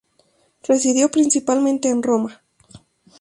Residió 0.67 1.11
principalmente 1.11 1.87
en 1.89 2.01
Roma. 2.01 2.41